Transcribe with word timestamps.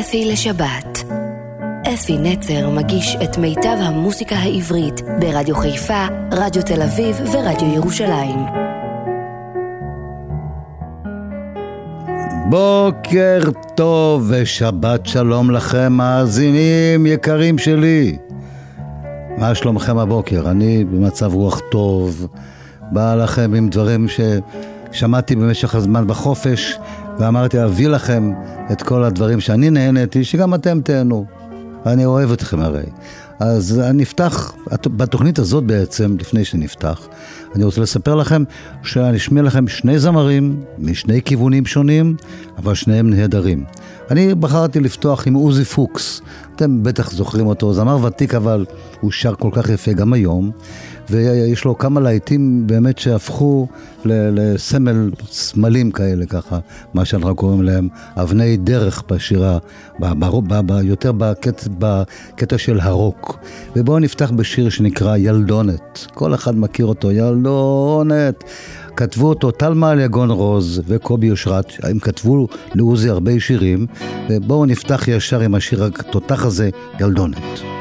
אפי 0.00 0.24
לשבת. 0.24 1.04
אפי 1.94 2.18
נצר 2.18 2.70
מגיש 2.70 3.16
את 3.24 3.38
מיטב 3.38 3.76
המוסיקה 3.80 4.36
העברית 4.36 5.00
ברדיו 5.20 5.56
חיפה, 5.56 6.06
רדיו 6.32 6.62
תל 6.62 6.82
אביב 6.82 7.20
ורדיו 7.32 7.74
ירושלים. 7.74 8.38
בוקר 12.50 13.40
טוב 13.74 14.26
ושבת 14.30 15.06
שלום 15.06 15.50
לכם, 15.50 15.92
מאזינים 15.92 17.06
יקרים 17.06 17.58
שלי. 17.58 18.16
מה 19.38 19.54
שלומכם 19.54 19.98
הבוקר? 19.98 20.50
אני 20.50 20.84
במצב 20.84 21.34
רוח 21.34 21.60
טוב, 21.70 22.26
בא 22.92 23.14
לכם 23.14 23.54
עם 23.54 23.68
דברים 23.68 24.06
ששמעתי 24.08 25.36
במשך 25.36 25.74
הזמן 25.74 26.06
בחופש, 26.06 26.78
ואמרתי 27.18 27.64
אביא 27.64 27.88
לכם 27.88 28.32
את 28.72 28.82
כל 28.82 29.04
הדברים 29.04 29.40
שאני 29.40 29.70
נהניתי, 29.70 30.24
שגם 30.24 30.54
אתם 30.54 30.80
תהנו. 30.84 31.26
אני 31.86 32.04
אוהב 32.04 32.32
אתכם 32.32 32.60
הרי. 32.60 32.82
אז 33.40 33.82
נפתח, 33.94 34.52
בתוכנית 34.86 35.38
הזאת 35.38 35.64
בעצם, 35.64 36.16
לפני 36.20 36.44
שנפתח, 36.44 37.08
אני 37.54 37.64
רוצה 37.64 37.80
לספר 37.80 38.14
לכם 38.14 38.44
שאני 38.82 39.16
אשמיע 39.16 39.42
לכם 39.42 39.68
שני 39.68 39.98
זמרים 39.98 40.64
משני 40.78 41.22
כיוונים 41.22 41.66
שונים, 41.66 42.16
אבל 42.58 42.74
שניהם 42.74 43.10
נהדרים. 43.10 43.64
אני 44.10 44.34
בחרתי 44.34 44.80
לפתוח 44.80 45.26
עם 45.26 45.34
עוזי 45.34 45.64
פוקס, 45.64 46.20
אתם 46.56 46.82
בטח 46.82 47.10
זוכרים 47.10 47.46
אותו, 47.46 47.74
זמר 47.74 48.04
ותיק 48.04 48.34
אבל 48.34 48.66
הוא 49.00 49.12
שר 49.12 49.34
כל 49.34 49.50
כך 49.52 49.68
יפה 49.68 49.92
גם 49.92 50.12
היום, 50.12 50.50
ויש 51.10 51.64
לו 51.64 51.78
כמה 51.78 52.00
להיטים 52.00 52.66
באמת 52.66 52.98
שהפכו 52.98 53.66
לסמל, 54.04 55.10
סמלים 55.30 55.90
כאלה 55.90 56.26
ככה, 56.26 56.58
מה 56.94 57.04
שאנחנו 57.04 57.34
קוראים 57.34 57.62
להם 57.62 57.88
אבני 58.16 58.56
דרך 58.56 59.02
בשירה, 59.10 59.58
יותר 60.82 61.12
בקטע, 61.12 61.70
בקטע 61.78 62.58
של 62.58 62.80
הרוק. 62.80 63.38
ובואו 63.76 63.98
נפתח 63.98 64.30
בשיר 64.30 64.68
שנקרא 64.68 65.16
ילדונת, 65.16 66.06
כל 66.14 66.34
אחד 66.34 66.58
מכיר 66.58 66.86
אותו, 66.86 67.12
ילדונת. 67.12 68.44
כתבו 68.96 69.28
אותו 69.28 69.50
טלמה 69.50 70.02
יגון 70.02 70.30
רוז 70.30 70.82
וקובי 70.86 71.30
אושרת, 71.30 71.72
הם 71.82 71.98
כתבו 71.98 72.48
לעוזי 72.74 73.08
הרבה 73.08 73.40
שירים, 73.40 73.86
ובואו 74.30 74.66
נפתח 74.66 75.08
ישר 75.08 75.40
עם 75.40 75.54
השיר 75.54 75.84
התותח 75.84 76.44
הזה, 76.44 76.70
ילדונת. 77.00 77.77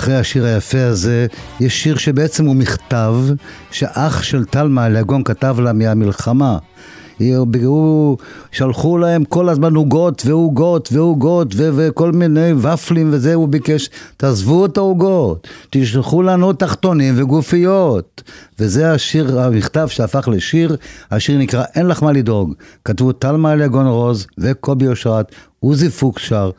ואחרי 0.00 0.16
השיר 0.16 0.44
היפה 0.44 0.84
הזה, 0.84 1.26
יש 1.60 1.82
שיר 1.82 1.96
שבעצם 1.96 2.46
הוא 2.46 2.56
מכתב 2.56 3.14
שאח 3.70 4.22
של 4.22 4.44
טלמה 4.44 4.86
אליגון 4.86 5.24
כתב 5.24 5.56
לה 5.60 5.72
מהמלחמה. 5.72 6.58
הוא, 7.64 8.18
שלחו 8.52 8.98
להם 8.98 9.24
כל 9.24 9.48
הזמן 9.48 9.74
עוגות 9.74 10.22
ועוגות 10.26 10.88
ועוגות 10.92 11.48
וכל 11.56 12.12
מיני 12.12 12.52
ופלים 12.52 13.08
וזה, 13.12 13.34
הוא 13.34 13.48
ביקש, 13.48 13.90
תעזבו 14.16 14.66
את 14.66 14.76
העוגות, 14.76 15.48
תשלחו 15.70 16.22
לנו 16.22 16.52
תחתונים 16.52 17.14
וגופיות. 17.16 18.22
וזה 18.58 18.92
השיר, 18.92 19.40
המכתב 19.40 19.88
שהפך 19.88 20.28
לשיר, 20.28 20.76
השיר 21.10 21.38
נקרא 21.38 21.64
אין 21.74 21.86
לך 21.86 22.02
מה 22.02 22.12
לדאוג. 22.12 22.54
כתבו 22.84 23.12
טלמה 23.12 23.52
אליגון 23.52 23.86
רוז 23.86 24.26
וקובי 24.38 24.88
אושרת, 24.88 25.34
עוזי 25.60 25.90
פוקס 25.90 26.22
שר, 26.22 26.50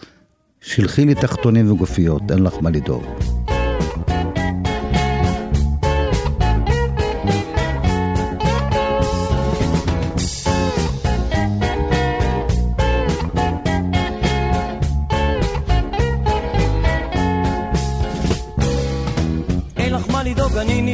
שלחי 0.61 1.05
לי 1.05 1.15
תחתונים 1.15 1.71
וגופיות, 1.71 2.21
אין 2.31 2.43
לך 2.43 2.53
מה 2.61 2.69
לדאוג. 2.69 3.03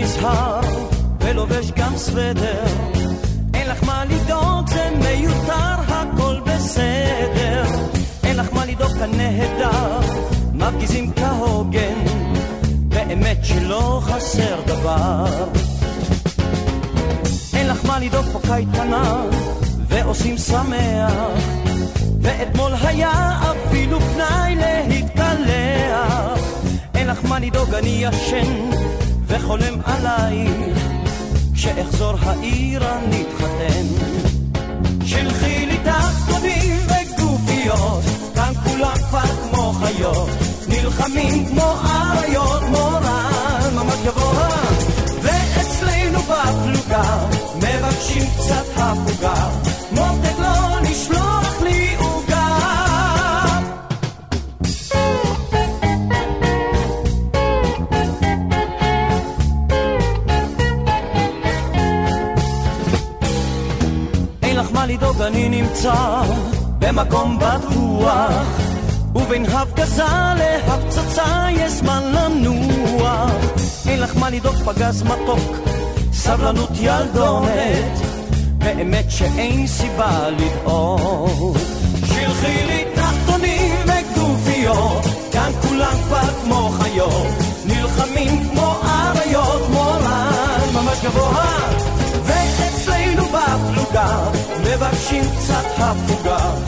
נזהר 0.07 0.61
ולובש 1.19 1.71
גם 1.71 1.97
סוודר. 1.97 2.96
שלא 13.67 14.01
חסר 14.03 14.61
דבר. 14.65 15.25
אין 17.53 17.67
לך 17.67 17.85
מה 17.85 17.99
לדאוג, 17.99 18.25
פה 18.33 18.39
קייטנה, 18.47 19.23
ועושים 19.87 20.37
שמח. 20.37 21.13
ואתמול 22.21 22.71
היה 22.81 23.39
אפילו 23.51 23.99
פנאי 23.99 24.55
להתקלח. 24.87 26.39
אין 26.95 27.07
לך 27.07 27.19
מה 27.25 27.39
לדאוג, 27.39 27.73
אני 27.73 27.89
ישן. 28.01 28.69
וחולם 29.27 29.73
עלייך, 29.85 30.79
כשאחזור 31.53 32.13
העיר 32.21 32.83
אני 32.93 33.23
אתחתן. 33.23 33.85
שלחי 35.05 35.65
לי 35.65 35.77
תחתונים 35.83 36.77
וגופיות, 36.85 38.03
כאן 38.35 38.53
כולם 38.63 38.97
כבר 39.09 39.49
כמו 39.51 39.71
חיות, 39.71 40.29
נלחמים 40.67 41.45
כמו 41.45 41.73
אריות, 41.85 42.61
מורן 42.63 42.96
קצת 48.47 48.65
הפוגה, 48.75 49.49
מותק 49.91 50.39
לא 50.39 50.79
נשלוח 50.81 51.61
לי 51.63 51.95
לדאוג 64.87 65.21
אני 65.21 65.49
נמצא 65.49 66.21
במקום 66.79 67.39
בטוח. 67.39 68.47
ובין 69.15 69.45
הפגזה 69.45 70.03
להפצצה 70.37 71.47
יש 71.51 71.71
זמן 71.71 72.03
לנוח. 72.03 73.31
אין 73.87 73.99
לך 73.99 74.17
מה 74.17 74.29
לדאוג 74.29 74.55
פגז 74.55 75.03
מתוק 75.03 75.67
סבלנות 76.13 76.69
ילדונת 76.73 78.06
באמת 78.57 79.05
שאין 79.09 79.67
סיבה 79.67 80.29
לדאוג. 80.29 81.57
שלחי 82.05 82.65
לי 82.67 82.85
תחתונים 82.95 83.75
וגופיות 83.83 85.05
כאן 85.31 85.51
כולם 85.61 85.93
כבר 86.07 86.27
כמו 86.43 86.69
חיות. 86.69 87.27
נלחמים 87.65 88.49
כמו 88.49 88.73
אריות 88.83 89.69
מורן 89.69 90.69
ממש 90.73 90.97
גבוה. 91.03 91.69
ואצלנו 92.23 93.23
בפלוגה 93.25 94.29
מבקשים 94.61 95.23
קצת 95.37 95.65
הפוגה 95.77 96.66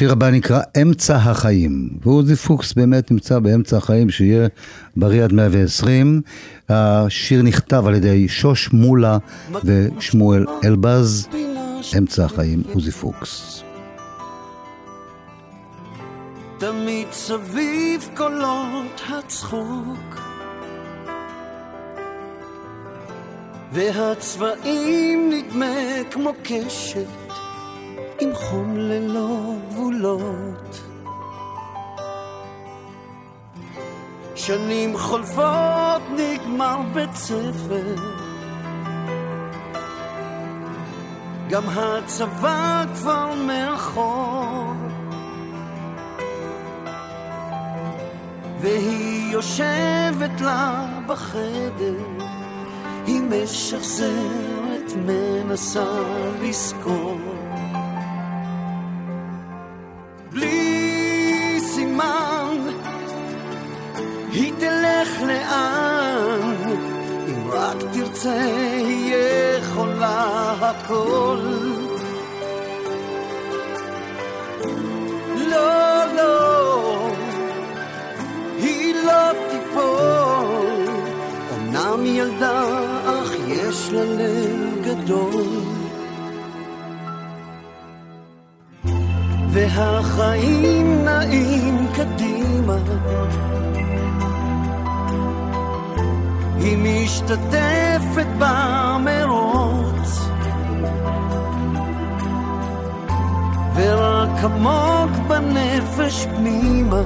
השיר 0.00 0.12
הבא 0.12 0.30
נקרא 0.30 0.60
אמצע 0.82 1.16
החיים, 1.16 1.88
ועוזי 2.02 2.36
פוקס 2.36 2.72
באמת 2.72 3.10
נמצא 3.10 3.38
באמצע 3.38 3.76
החיים, 3.76 4.10
שיהיה 4.10 4.48
בריא 4.96 5.24
עד 5.24 5.32
120. 5.32 6.22
השיר 6.68 7.42
נכתב 7.42 7.84
על 7.86 7.94
ידי 7.94 8.28
שוש 8.28 8.72
מולה 8.72 9.18
ושמואל 9.64 10.46
אלבז, 10.64 11.28
אמצע 11.98 12.24
החיים, 12.24 12.62
עוזי 12.74 12.90
פוקס. 12.90 13.62
תמיד 16.58 17.06
סביב 17.12 18.08
קולות 18.16 19.02
הצחוק 19.08 20.20
והצבעים 23.72 25.30
נדמה 25.32 25.76
כמו 26.10 26.32
קשת 26.42 27.32
עם 28.20 28.34
חום 28.34 28.76
ללא 28.76 29.59
גבולות. 29.80 30.80
שנים 34.34 34.98
חולפות 34.98 36.02
נגמר 36.16 36.76
בית 36.94 37.14
ספר. 37.14 37.94
גם 41.48 41.62
הצבא 41.68 42.84
כבר 42.94 43.34
מאחור. 43.46 44.72
והיא 48.60 49.32
יושבת 49.32 50.40
לה 50.40 50.86
בחדר 51.06 52.02
היא 53.06 53.22
משחזרת 53.22 54.92
מנסה 55.06 56.02
לזכור 56.42 57.39
רק 68.20 68.26
תרצה 68.26 68.42
היא 68.76 69.14
יכולה 69.58 70.54
הכל. 70.60 71.38
לא, 75.50 76.04
לא, 76.16 77.08
היא 78.58 78.94
לא 79.06 79.32
תיפול, 79.50 80.88
אמנם 81.54 82.06
ילדה 82.06 82.62
לה 83.92 84.04
לב 84.04 84.84
גדול. 84.84 85.62
והחיים 89.50 91.04
נעים 91.04 91.86
קדימה. 91.94 92.76
היא 96.60 96.78
משתתפת 96.78 97.79
במרוץ, 98.38 100.20
ורק 103.74 104.44
עמוק 104.44 105.10
בנפש 105.28 106.26
פנימה 106.36 107.02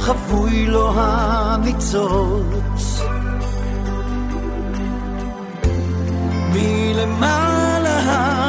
חבוי 0.00 0.66
לו 0.66 0.92
הניצוץ. 0.96 3.02
מלמעלה 6.52 7.98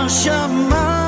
השמיים, 0.05 0.98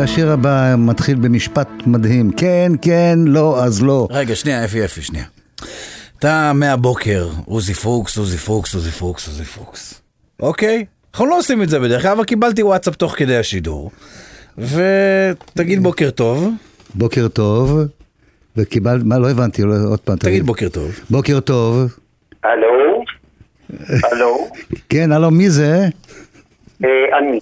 והשיר 0.00 0.32
הבא 0.32 0.74
מתחיל 0.78 1.16
במשפט 1.16 1.68
מדהים, 1.86 2.30
כן, 2.32 2.72
כן, 2.82 3.18
לא, 3.26 3.64
אז 3.64 3.82
לא. 3.82 4.08
רגע, 4.10 4.34
שנייה, 4.34 4.64
אפי, 4.64 4.84
אפי, 4.84 5.02
שנייה. 5.02 5.24
אתה 6.18 6.52
מהבוקר, 6.54 7.28
עוזי 7.44 7.74
פוקס, 7.74 8.18
עוזי 8.18 8.38
פוקס, 8.38 8.74
עוזי 8.74 8.90
פוקס, 8.90 9.28
עוזי 9.28 9.44
פוקס. 9.44 10.02
אוקיי? 10.40 10.84
אנחנו 11.12 11.26
לא 11.26 11.38
עושים 11.38 11.62
את 11.62 11.68
זה 11.68 11.78
בדרך 11.78 12.02
כלל, 12.02 12.10
אבל 12.10 12.24
קיבלתי 12.24 12.62
וואטסאפ 12.62 12.96
תוך 12.96 13.14
כדי 13.16 13.36
השידור. 13.36 13.90
ותגיד 14.58 15.82
בוקר 15.82 16.10
טוב, 16.10 16.48
בוקר 16.94 17.28
טוב, 17.28 17.78
וקיבל, 18.56 19.00
מה, 19.04 19.18
לא 19.18 19.30
הבנתי, 19.30 19.62
לא, 19.62 19.74
עוד 19.90 20.00
פעם, 20.00 20.16
תגיד 20.16 20.46
בוקר 20.46 20.68
טוב. 20.68 21.00
בוקר 21.10 21.40
טוב. 21.40 21.98
הלו? 22.44 23.04
הלו? 24.12 24.48
כן, 24.90 25.12
הלו, 25.12 25.30
מי 25.30 25.50
זה? 25.50 25.88
אה, 26.84 26.88
אני. 27.18 27.40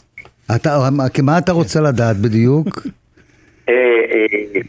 אתה, 0.57 0.89
מה 1.23 1.39
אתה 1.39 1.53
רוצה 1.53 1.81
לדעת 1.81 2.17
בדיוק? 2.17 2.87
אה, 3.69 3.75
אה, 3.75 4.61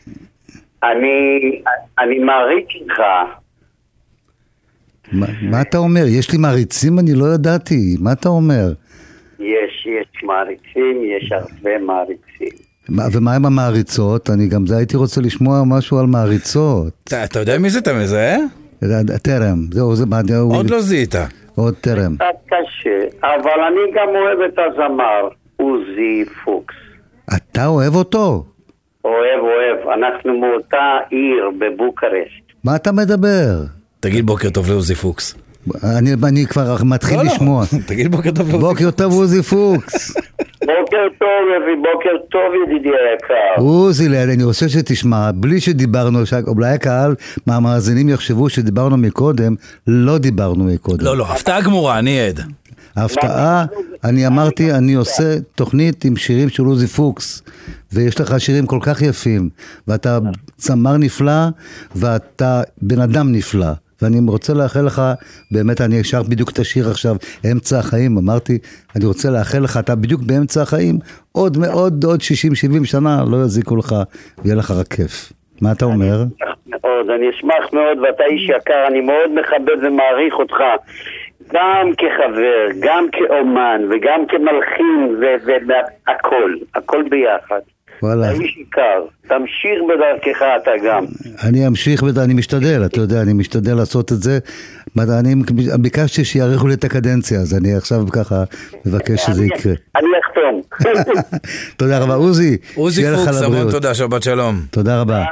אני 0.84 1.62
אני 2.00 2.20
מעריץ 2.20 2.68
איתך. 2.82 3.00
מה, 5.12 5.28
מה 5.42 5.62
אתה 5.62 5.78
אומר? 5.78 6.04
יש 6.08 6.32
לי 6.32 6.38
מעריצים? 6.38 7.00
אני 7.00 7.14
לא 7.14 7.26
ידעתי. 7.34 7.96
מה 8.00 8.12
אתה 8.12 8.30
אומר? 8.30 8.74
יש, 9.40 9.88
יש 9.88 10.24
מעריצים, 10.24 11.02
יש 11.18 11.32
הרבה 11.32 11.80
מעריצים. 11.80 12.70
מה, 12.90 13.04
ומה 13.14 13.36
עם 13.36 13.46
המעריצות? 13.46 14.30
אני 14.30 14.48
גם 14.48 14.68
זה 14.68 14.78
הייתי 14.78 14.98
רוצה 14.98 15.22
לשמוע 15.22 15.62
משהו 15.66 16.00
על 16.00 16.06
מעריצות. 16.06 16.94
אתה 17.04 17.24
אתה 17.24 17.40
יודע 17.40 17.58
מי 17.58 17.70
זה 17.70 17.80
אתה 17.80 17.94
מזהה? 17.94 18.38
טרם, 19.24 19.58
זהו, 19.72 19.96
זה 19.96 20.06
מה, 20.06 20.20
עוד 20.52 20.70
לא 20.70 20.82
זיהית. 20.82 21.16
עוד 21.56 21.76
טרם. 21.76 22.16
קצת 22.16 22.26
קשה, 22.48 23.00
אבל 23.24 23.60
אני 23.68 23.92
גם 23.96 24.08
אוהב 24.16 24.40
את 24.42 24.60
הזמר, 24.60 25.28
עוזי 25.60 26.26
פוקס. 26.44 26.76
אתה 27.36 27.66
אוהב 27.66 27.96
אותו? 27.96 28.46
אוהב, 29.06 29.40
אוהב. 29.42 29.90
אנחנו 30.00 30.40
מאותה 30.40 30.98
עיר 31.10 31.52
בבוקרשט. 31.60 32.44
מה 32.64 32.76
אתה 32.76 32.92
מדבר? 32.92 33.64
תגיד 34.00 34.26
בוקר 34.26 34.50
טוב 34.50 34.70
לעוזי 34.70 34.96
פוקס. 34.96 35.36
אני, 35.98 36.10
אני 36.28 36.46
כבר 36.46 36.76
מתחיל 36.86 37.18
לא, 37.18 37.24
לא. 37.24 37.30
לשמוע. 37.32 37.64
תגיד 37.88 38.12
בוקר 38.12 38.32
טוב 38.32 38.50
לעוזי 38.50 38.58
בוקר 38.68 38.92
טוב 38.92 39.14
עוזי 39.14 39.44
פוקס. 39.44 40.16
בוקר 40.70 41.08
טוב, 41.20 41.44
אבי, 41.58 41.76
בוקר 41.76 42.26
טוב, 42.32 42.54
ידידי 42.64 42.90
היקר. 42.90 43.62
עוזי, 43.62 44.08
אני 44.08 44.44
רוצה 44.44 44.70
שתשמע, 44.70 45.32
בלי 45.36 45.60
שדיברנו, 45.60 46.20
אולי 46.48 46.70
הקהל 46.74 47.16
מהמאזינים 47.48 48.10
יחשבו 48.10 48.50
שדיברנו 48.50 48.98
מקודם, 48.98 49.56
לא 49.88 50.18
דיברנו 50.18 50.64
מקודם. 50.64 51.06
לא, 51.06 51.18
לא, 51.18 51.26
הפתעה 51.26 51.62
גמורה, 51.62 52.00
אני 52.00 52.20
עד. 52.22 52.40
ההפתעה, 53.02 53.66
אני 54.04 54.28
אמרתי, 54.28 54.72
אני 54.72 54.94
עושה 54.94 55.36
תוכנית 55.56 56.06
עם 56.06 56.16
שירים 56.16 56.50
של 56.50 56.64
עוזי 56.64 56.88
פוקס, 56.88 57.44
ויש 57.94 58.22
לך 58.22 58.40
שירים 58.40 58.66
כל 58.66 58.80
כך 58.82 59.02
יפים, 59.02 59.50
ואתה 59.88 60.20
זמר 60.58 60.98
נפלא, 60.98 61.48
ואתה 61.96 62.62
בן 62.82 63.02
אדם 63.02 63.32
נפלא. 63.32 63.72
ואני 64.02 64.20
רוצה 64.28 64.54
לאחל 64.54 64.82
לך, 64.82 65.02
באמת, 65.52 65.82
אני 65.82 66.02
אשר 66.02 66.24
בדיוק 66.24 66.50
את 66.50 66.60
השיר 66.60 66.90
עכשיו, 66.90 67.16
אמצע 67.52 67.80
החיים, 67.80 68.18
אמרתי, 68.18 68.58
אני 68.96 69.06
רוצה 69.06 69.30
לאחל 69.30 69.60
לך, 69.60 69.78
אתה 69.78 69.96
בדיוק 69.96 70.22
באמצע 70.22 70.62
החיים, 70.62 71.00
עוד 71.32 71.58
מאוד, 71.58 72.04
עוד 72.04 72.20
60-70 72.82 72.86
שנה, 72.86 73.24
לא 73.32 73.38
יזיקו 73.38 73.76
לך, 73.76 73.96
ויהיה 74.44 74.56
לך 74.56 74.72
רק 74.72 74.88
כיף. 74.88 75.34
מה 75.62 75.72
אתה 75.72 75.86
אומר? 75.86 76.24
מאוד, 76.68 77.10
אני 77.10 77.30
אשמח 77.30 77.74
מאוד, 77.74 77.98
ואתה 77.98 78.24
איש 78.24 78.50
יקר, 78.50 78.88
אני 78.88 79.02
מאוד 79.02 79.30
מכבד 79.40 79.86
ומעריך 79.86 80.34
אותך. 80.34 80.58
גם 81.54 81.92
כחבר, 81.98 82.68
גם 82.80 83.06
כאומן, 83.12 83.82
וגם 83.90 84.26
כמלחין, 84.28 85.16
והכל, 86.08 86.54
הכל 86.76 87.04
ביחד. 87.10 87.60
וואלה. 88.04 88.32
אתה 88.32 88.42
איש 88.42 88.58
יקר, 88.58 89.04
תמשיך 89.28 89.80
בדרכך 89.90 90.44
אתה 90.62 90.72
גם. 90.86 91.06
אני 91.50 91.68
אמשיך, 91.68 92.04
אני 92.24 92.34
משתדל, 92.34 92.86
אתה 92.86 93.00
יודע, 93.00 93.22
אני 93.22 93.34
משתדל 93.34 93.76
לעשות 93.76 94.12
את 94.12 94.18
זה. 94.18 94.40
אני 95.20 95.36
ביקשתי 95.80 96.26
שיאריכו 96.26 96.68
לי 96.68 96.74
את 96.74 96.84
הקדנציה, 96.84 97.40
אז 97.40 97.58
אני 97.58 97.76
עכשיו 97.76 98.00
ככה 98.12 98.44
מבקש 98.86 99.20
שזה 99.20 99.46
יקרה. 99.46 99.74
אני 99.96 100.08
אחתום. 100.26 100.62
תודה 101.80 102.00
רבה. 102.00 102.14
עוזי, 102.14 102.58
עוזי 102.76 103.04
פוקס, 103.04 103.42
המון. 103.42 103.72
תודה, 103.72 103.94
שבת 103.94 104.24
שלום. 104.24 104.56
תודה 104.72 105.02
רבה. 105.02 105.24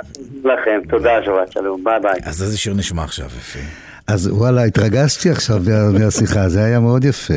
לכם, 0.43 0.79
תודה, 0.89 1.23
שבת 1.25 1.51
שלום, 1.51 1.83
ביי 1.83 1.99
ביי. 1.99 2.19
אז 2.25 2.43
איזה 2.43 2.57
שיר 2.57 2.73
נשמע 2.73 3.03
עכשיו, 3.03 3.25
אפי? 3.25 3.86
אז 4.07 4.27
וואלה, 4.27 4.63
התרגשתי 4.63 5.29
עכשיו 5.29 5.61
מה- 5.67 5.99
מהשיחה, 5.99 6.49
זה 6.49 6.63
היה 6.63 6.79
מאוד 6.79 7.05
יפה. 7.05 7.33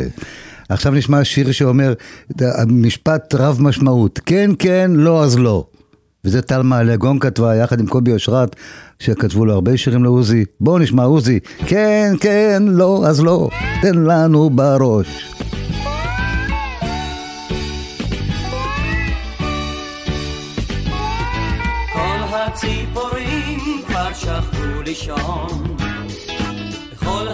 עכשיו 0.69 0.93
נשמע 0.93 1.25
שיר 1.25 1.53
שאומר, 1.53 1.93
משפט 2.67 3.35
רב 3.35 3.59
משמעות, 3.63 4.21
כן, 4.27 4.51
כן, 4.59 4.91
לא, 4.95 5.25
אז 5.25 5.39
לא. 5.39 5.65
וזה 6.25 6.43
תלמה 6.43 6.63
אליגון 6.63 7.19
כתבה 7.19 7.57
יחד 7.57 7.81
עם 7.81 7.87
קובי 7.87 8.13
אושרת, 8.13 8.57
שכתבו 8.99 9.45
לו 9.45 9.53
הרבה 9.53 9.77
שירים 9.77 10.05
לעוזי. 10.05 10.45
בואו 10.61 10.79
נשמע 10.79 11.03
עוזי. 11.05 11.39
כן, 11.67 12.13
כן, 12.21 12.63
לא, 12.67 13.03
אז 13.07 13.21
לא, 13.21 13.49
תן 13.83 13.95
לנו 13.99 14.51
בראש. 14.51 15.27
הציפורים 22.51 23.59
כבר 23.87 24.13
שכבו 24.15 24.83
לישון, 24.85 25.77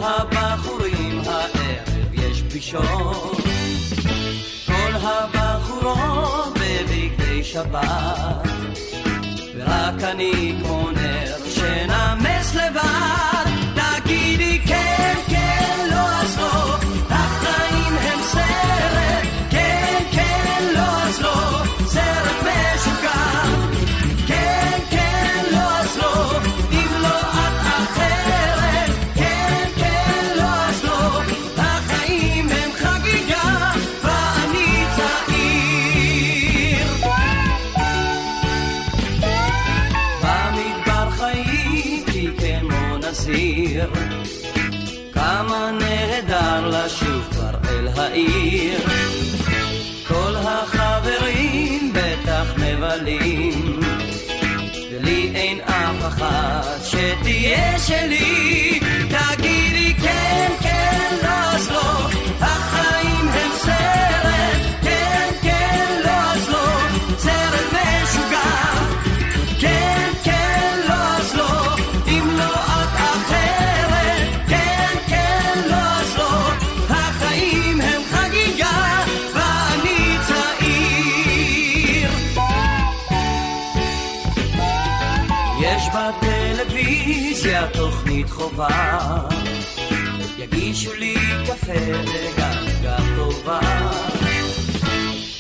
הבחורים 0.03 1.21
הערב 1.27 2.13
יש 2.13 2.43
פגישות. 2.43 3.37
כל 4.67 4.93
הבחורות 5.03 6.55
בבגדי 6.55 7.45
שבת, 7.45 8.49
ורק 9.57 10.03
אני 10.03 10.57
כמו 10.63 10.91
נר 10.91 11.37
שנמס 11.51 12.55
לבד. 12.55 13.36
אחת 56.09 56.85
שתהיה 56.85 57.79
שלי. 57.79 58.81
תגידי 59.09 59.76
תוכנית 88.27 88.31
חובה, 88.31 89.19
יגישו 90.39 90.95
לי 90.95 91.17
קפה 91.47 91.73
וגם 91.73 92.65
גם 92.83 93.05
טובה. 93.17 93.61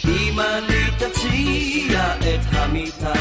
אם 0.09 0.40
אני 0.40 0.90
תציע 0.99 2.14
את 2.18 2.40
המיטה, 2.53 3.12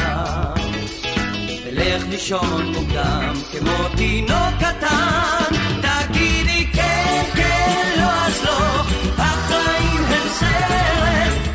אלך 1.66 2.02
לישון 2.08 2.72
מוקדם 2.74 3.32
כמו 3.52 3.88
תינוק 3.96 4.54
קטן. 4.58 5.56
תגידי 5.82 6.66
כן, 6.72 7.22
כן, 7.34 7.92
לא 7.96 8.26
אז 8.26 8.44
לא, 8.44 8.82
החיים 9.18 10.04
הם 10.04 10.28
סרט, 10.28 11.45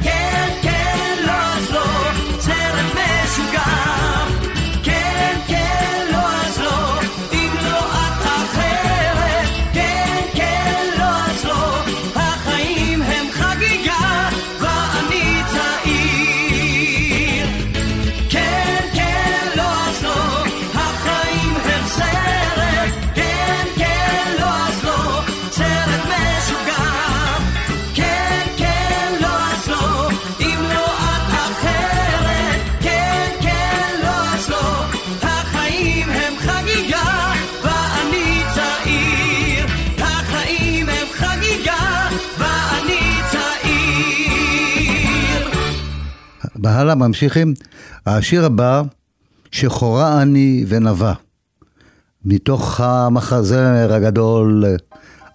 בהלאה 46.71 46.95
ממשיכים. 46.95 47.53
השיר 48.05 48.45
הבא, 48.45 48.81
שחורה 49.51 50.21
אני 50.21 50.65
ונבה. 50.67 51.13
מתוך 52.25 52.79
המחזמר 52.79 53.93
הגדול, 53.93 54.65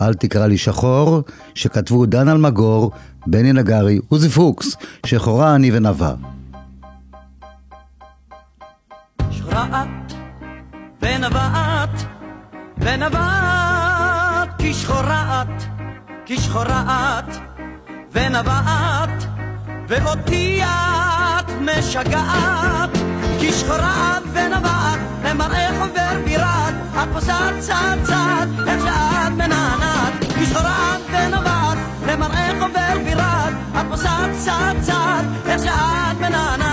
אל 0.02 0.14
תקרא 0.14 0.46
לי 0.46 0.58
שחור, 0.58 1.22
שכתבו 1.54 2.06
דן 2.06 2.28
אלמגור, 2.28 2.90
בני 3.26 3.52
נגרי, 3.52 3.98
עוזי 4.08 4.28
פוקס, 4.28 4.76
שחורה 5.06 5.54
אני 5.54 5.70
ונבעת 5.70 6.18
ונבעת 12.78 14.48
כי 14.58 14.74
שחורה 14.74 15.42
את 15.42 15.62
כי 16.26 16.36
שחורה 16.38 17.18
את 17.18 17.36
ונבעת 18.12 19.05
ואותי 19.88 20.62
את 20.64 21.50
משגעת 21.60 22.90
כי 23.40 23.52
שחורה 23.52 24.18
את 24.18 24.22
ונבעת 24.32 24.98
למראה 25.24 25.68
חובר 25.78 26.20
בירת 26.24 26.74
את 27.02 27.08
פוסעת 27.12 27.54
צעד 27.58 27.98
צעד 28.02 28.48
איך 28.68 28.82
שאת 28.82 29.32
מנענעת 29.32 30.12
כי 30.38 30.46
שחורה 30.46 30.96
את 30.96 31.00
ונבעת 31.10 31.78
למראה 32.06 32.50
חובר 32.60 32.98
בירת 33.04 33.52
את 33.80 33.86
פוסעת 33.88 34.30
צעד 34.44 34.76
צעד 34.80 35.24
איך 35.46 35.62
שאת 35.62 36.16
מנענעת 36.20 36.65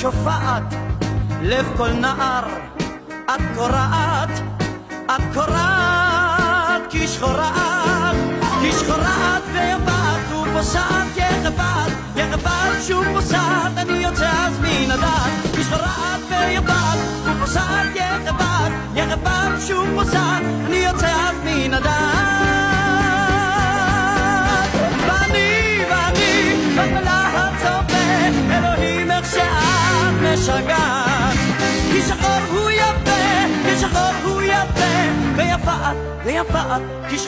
שופעת. 0.00 0.74
לב 1.42 1.66
כל 1.76 1.92
נער, 1.92 2.46
את 3.24 3.40
קורעת, 3.54 4.30
את 5.06 5.22
קורעת, 5.34 6.82
כי 6.90 7.08
שחורה 7.08 7.50
את, 8.10 8.16
כי 8.60 8.72
שחורה 8.72 9.38
את 9.38 9.42
ויפת, 9.52 10.32
ופוסעת 10.32 11.16
יחפת, 11.16 12.07
יחפת 12.30 12.82
שוב 12.86 13.04
פוסעת, 13.14 13.72
אני 13.76 13.98
יוצא 13.98 14.30
אז 14.46 14.58
מן 14.60 14.90
הדעת, 14.90 15.32
את 15.50 16.20
ויפת, 16.30 16.98
ופוסעת 17.24 17.86
יחפת, 17.94 18.70
יחפת 18.94 19.66
שוב 19.68 19.88
פוסעת, 19.94 20.42
אני 20.66 20.76
יוצא 20.76 21.06
אז 21.06 21.36
מן 21.44 21.74
הדעת. 21.74 21.88
ואני, 25.06 25.84
ואני, 25.90 26.56
בלהט 26.76 27.52
צופה, 27.58 28.28
אלוהים 28.50 29.10
איך 29.10 29.26
שאת 29.30 30.14
משגעת. 30.22 31.36
כי 31.92 32.02
שחור 32.02 32.40
הוא 32.50 32.70
יפה, 32.70 33.22
כי 33.64 33.76
שחור 33.80 34.12
הוא 34.24 34.42
יפה, 34.42 34.96
ויפה 35.36 35.72
את, 35.72 35.96
ויפה 36.24 36.60
את, 36.76 36.82
כי 37.10 37.18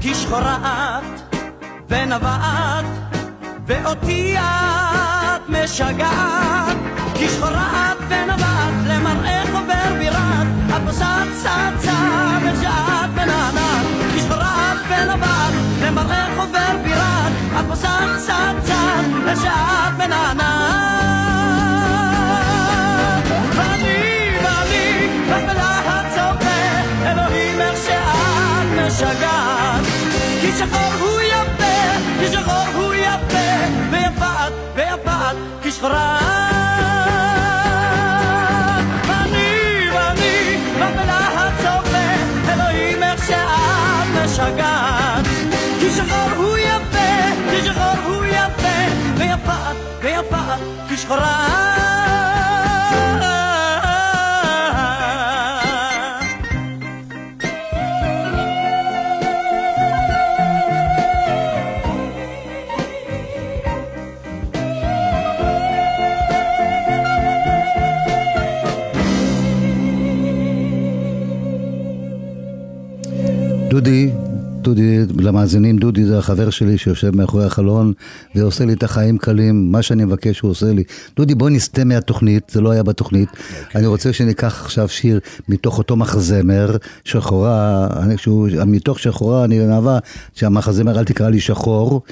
כי 0.00 0.14
שחורה 0.14 0.98
את, 0.98 1.36
ונבעת, 1.88 2.84
ואותי 3.66 4.36
את 4.38 5.48
משגעת, 5.48 6.76
כי 7.14 7.28
שחורה 7.28 7.92
את 7.92 7.98
ונבעת, 8.08 8.74
למראך 8.86 9.48
עובר 9.52 9.98
בירת, 9.98 10.46
את 10.68 10.90
צעד, 11.42 11.74
איך 12.46 12.62
שאת 12.62 13.10
מנענעת, 13.14 13.86
כי 14.14 14.20
שחורה 14.20 14.72
את 14.72 14.78
ונבעת, 14.88 15.54
למראך 15.82 16.38
עובר 16.38 16.76
בירת, 16.84 17.32
את 17.60 17.76
צעד, 18.18 18.56
איך 19.28 19.40
שאת 19.42 19.98
מנענעת. 19.98 20.80
ואני, 23.56 24.30
ואני, 24.44 25.08
רק 25.28 25.42
בלהט 25.42 26.06
צופה, 26.10 26.60
אלוהים 27.06 27.60
איך 27.60 27.76
שאת 27.86 28.86
משגעת, 28.86 29.79
כי 30.50 30.56
שחור 30.56 30.92
הוא 31.00 31.20
יפה, 31.20 31.98
כי 32.18 32.26
שחור 32.32 32.66
הוא 32.74 32.94
יפה, 32.94 33.50
ויפה 33.90 34.46
את, 34.46 34.52
ויפה 34.76 36.19
למאזינים, 75.30 75.78
דודי 75.78 76.04
זה 76.06 76.18
החבר 76.18 76.50
שלי 76.50 76.78
שיושב 76.78 77.16
מאחורי 77.16 77.44
החלון 77.44 77.92
ועושה 78.34 78.64
לי 78.64 78.72
את 78.72 78.82
החיים 78.82 79.18
קלים, 79.18 79.72
מה 79.72 79.82
שאני 79.82 80.04
מבקש 80.04 80.40
הוא 80.40 80.50
עושה 80.50 80.72
לי. 80.72 80.82
דודי, 81.16 81.34
בוא 81.34 81.50
נסטה 81.50 81.84
מהתוכנית, 81.84 82.50
זה 82.52 82.60
לא 82.60 82.70
היה 82.70 82.82
בתוכנית. 82.82 83.28
אני 83.74 83.86
רוצה 83.86 84.12
שניקח 84.12 84.62
עכשיו 84.64 84.88
שיר 84.88 85.20
מתוך 85.48 85.78
אותו 85.78 85.96
מחזמר, 85.96 86.76
שחורה, 87.04 87.86
אני- 88.02 88.18
שהוא, 88.18 88.48
מתוך 88.66 88.98
שחורה 88.98 89.44
אני 89.44 89.58
נאווה, 89.66 89.98
שהמחזמר 90.34 90.98
אל 90.98 91.04
תקרא 91.04 91.28
לי 91.28 91.40
שחור, 91.40 92.02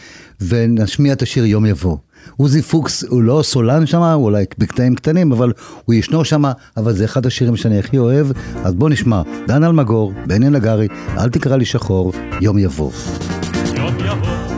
ונשמיע 0.41 1.13
את 1.13 1.23
השיר 1.23 1.45
יום 1.45 1.67
יבוא. 1.67 1.97
עוזי 2.37 2.63
פוקס 2.63 3.05
הוא 3.05 3.23
לא 3.23 3.41
סולן 3.45 3.87
שם, 3.87 4.03
הוא 4.03 4.25
אולי 4.25 4.45
בקטעים 4.59 4.95
קטנים, 4.95 5.33
אבל 5.33 5.53
הוא 5.85 5.95
ישנו 5.95 6.25
שם, 6.25 6.43
אבל 6.77 6.93
זה 6.93 7.05
אחד 7.05 7.27
השירים 7.27 7.57
שאני 7.57 7.79
הכי 7.79 7.99
אוהב, 7.99 8.27
אז 8.65 8.75
בוא 8.75 8.91
נשמע, 8.91 9.23
דן 9.47 9.65
אלמגור, 9.65 10.13
בני 10.27 10.51
נגרי, 10.51 10.89
אל 11.19 11.29
תקרא 11.29 11.57
לי 11.57 11.65
שחור, 11.65 12.13
יום 12.41 12.59
יבוא. 12.59 12.91
יום 13.77 13.95
יבוא, 13.99 14.58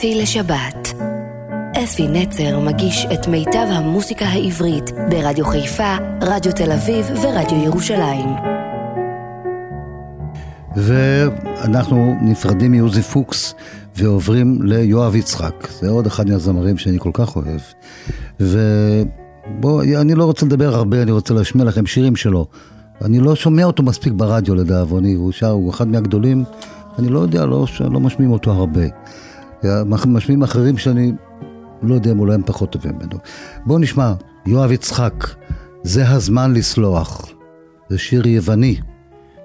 אפי 0.00 0.14
לשבת. 0.22 0.94
אפי 1.84 2.08
נצר 2.08 2.60
מגיש 2.60 3.06
את 3.14 3.28
מיטב 3.28 3.66
המוסיקה 3.68 4.24
העברית 4.24 4.90
ברדיו 5.10 5.44
חיפה, 5.44 5.96
רדיו 6.22 6.52
תל 6.52 6.72
אביב 6.72 7.06
ורדיו 7.22 7.64
ירושלים. 7.64 8.28
ואנחנו 10.76 12.16
נפרדים 12.22 12.72
מעוזי 12.72 13.02
פוקס 13.02 13.54
ועוברים 13.96 14.62
ליואב 14.62 15.16
יצחק. 15.16 15.68
זה 15.70 15.88
עוד 15.90 16.06
אחד 16.06 16.28
מהזמרים 16.28 16.78
שאני 16.78 16.98
כל 16.98 17.10
כך 17.12 17.36
אוהב. 17.36 17.60
ובואו, 18.40 19.82
אני 19.82 20.14
לא 20.14 20.24
רוצה 20.24 20.46
לדבר 20.46 20.74
הרבה, 20.74 21.02
אני 21.02 21.10
רוצה 21.10 21.34
להשמיע 21.34 21.64
לכם 21.64 21.86
שירים 21.86 22.16
שלו. 22.16 22.46
אני 23.04 23.20
לא 23.20 23.34
שומע 23.34 23.64
אותו 23.64 23.82
מספיק 23.82 24.12
ברדיו 24.12 24.54
לדאבוני, 24.54 25.12
הוא 25.12 25.32
שר, 25.32 25.50
הוא 25.50 25.70
אחד 25.70 25.88
מהגדולים, 25.88 26.44
אני 26.98 27.08
לא 27.08 27.18
יודע, 27.18 27.46
לא, 27.46 27.66
לא 27.80 28.00
משמיעים 28.00 28.32
אותו 28.32 28.50
הרבה. 28.50 28.84
משמיעים 30.06 30.42
אחרים 30.42 30.78
שאני 30.78 31.12
לא 31.82 31.94
יודע 31.94 32.10
אם 32.10 32.20
אולי 32.20 32.34
הם 32.34 32.42
פחות 32.46 32.72
טובים 32.72 32.92
ממנו. 32.94 33.18
בואו 33.66 33.78
נשמע, 33.78 34.12
יואב 34.46 34.72
יצחק, 34.72 35.26
זה 35.82 36.08
הזמן 36.08 36.54
לסלוח. 36.54 37.26
זה 37.88 37.98
שיר 37.98 38.26
יווני, 38.26 38.76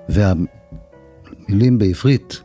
והמילים 0.10 1.78
בעברית 1.78 2.42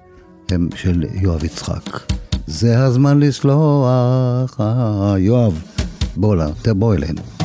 הם 0.51 0.69
של 0.75 1.05
יואב 1.13 1.45
יצחק. 1.45 2.13
זה 2.47 2.85
הזמן 2.85 3.21
לסלוח, 3.21 4.61
אה, 4.61 5.15
יואב, 5.19 5.63
בוא, 6.17 6.37
בוא 6.75 6.95
אלינו. 6.95 7.40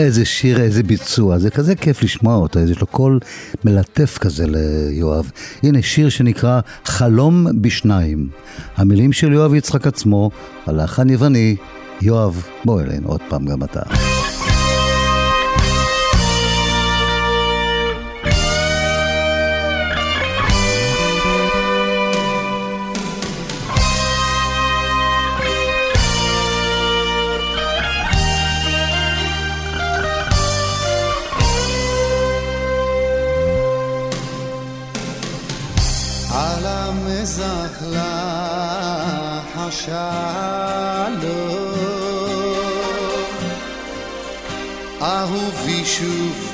איזה 0.00 0.24
שיר, 0.24 0.60
איזה 0.60 0.82
ביצוע, 0.82 1.38
זה 1.38 1.50
כזה 1.50 1.74
כיף 1.74 2.02
לשמוע 2.02 2.36
אותו, 2.36 2.60
יש 2.60 2.80
לו 2.80 2.86
קול 2.86 3.20
מלטף 3.64 4.18
כזה 4.20 4.44
ליואב. 4.46 5.30
הנה 5.62 5.82
שיר 5.82 6.08
שנקרא 6.08 6.60
חלום 6.84 7.46
בשניים. 7.60 8.28
המילים 8.76 9.12
של 9.12 9.32
יואב 9.32 9.54
יצחק 9.54 9.86
עצמו, 9.86 10.30
הלחן 10.66 11.10
יווני, 11.10 11.56
יואב, 12.02 12.46
בוא 12.64 12.80
אלינו 12.80 13.08
עוד 13.08 13.20
פעם 13.28 13.46
גם 13.46 13.62
אתה. 13.62 14.09
לחש 39.69 39.89
השלום. 39.91 41.35
אהובי 45.01 45.85
שוב 45.85 46.48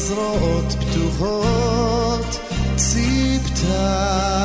בזרועות 0.00 0.72
פתוחות 0.80 2.40
ציפתה 2.76 4.40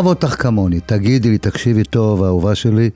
יאהב 0.00 0.08
אותך 0.08 0.42
כמוני? 0.42 0.80
תגידי 0.86 1.30
לי, 1.30 1.38
תקשיבי 1.38 1.84
טוב, 1.84 2.22
האהובה 2.22 2.54
שלי, 2.54 2.90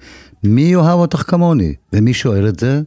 מי 0.45 0.63
יאהב 0.63 0.99
אותך 0.99 1.23
כמוני? 1.27 1.75
ומי 1.93 2.15
שואל 2.15 2.49
את 2.49 2.61
זה? 2.61 2.81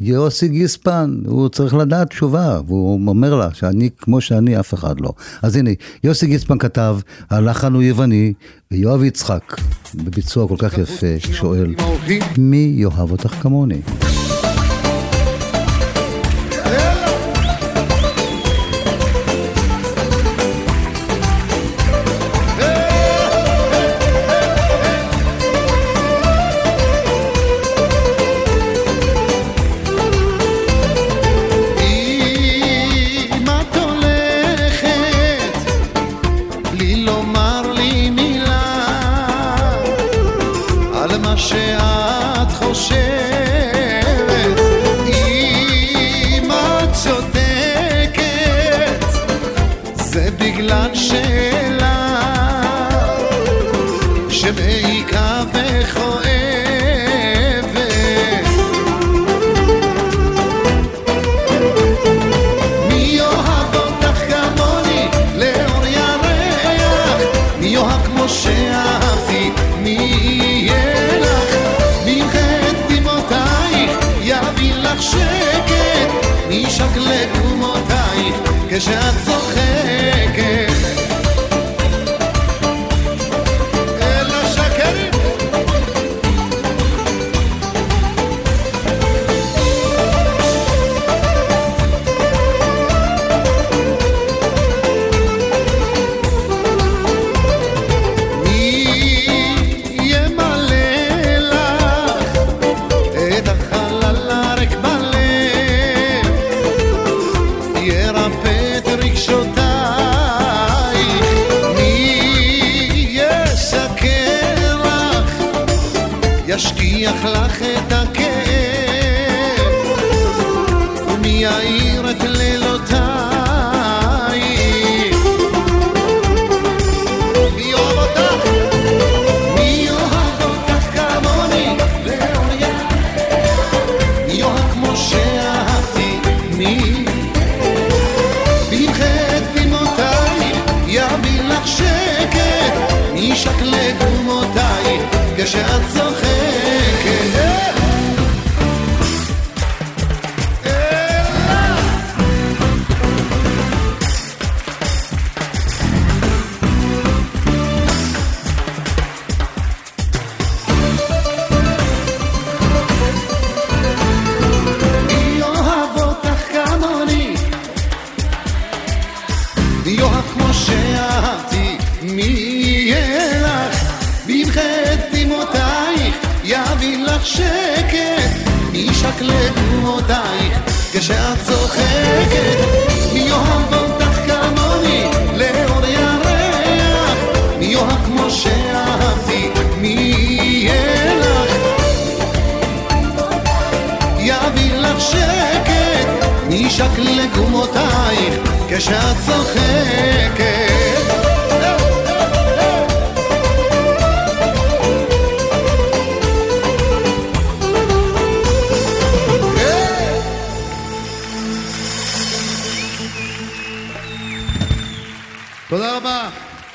יוסי 0.00 0.48
גיספן, 0.48 1.16
הוא 1.26 1.48
צריך 1.48 1.74
לדעת 1.74 2.08
תשובה, 2.08 2.60
והוא 2.66 3.08
אומר 3.08 3.34
לה 3.34 3.48
שאני 3.54 3.90
כמו 3.98 4.20
שאני, 4.20 4.60
אף 4.60 4.74
אחד 4.74 5.00
לא. 5.00 5.12
אז 5.42 5.56
הנה, 5.56 5.70
יוסי 6.04 6.26
גיספן 6.26 6.58
כתב, 6.58 6.98
הלחן 7.30 7.74
הוא 7.74 7.82
יווני, 7.82 8.32
ויואב 8.70 9.02
יצחק, 9.02 9.56
בביצוע 9.94 10.48
כל 10.48 10.56
כך 10.58 10.78
יפה, 10.78 11.20
שואל, 11.32 11.74
מי 12.38 12.72
יאהב 12.76 13.10
אותך 13.10 13.30
כמוני? 13.42 13.80